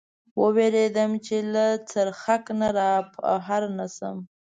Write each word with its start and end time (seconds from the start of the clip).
و 0.39 0.41
وېرېدم، 0.55 1.11
چې 1.25 1.35
له 1.53 1.65
څرخک 1.91 2.43
نه 2.59 2.69
را 2.77 2.91
بهر 3.13 3.63
نه 3.77 3.87
شم. 3.95 4.17